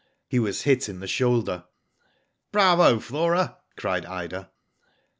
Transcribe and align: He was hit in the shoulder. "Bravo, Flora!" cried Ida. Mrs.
He 0.27 0.39
was 0.39 0.63
hit 0.63 0.89
in 0.89 0.99
the 0.99 1.05
shoulder. 1.05 1.65
"Bravo, 2.51 2.99
Flora!" 2.99 3.59
cried 3.75 4.03
Ida. 4.03 4.49
Mrs. 4.49 4.99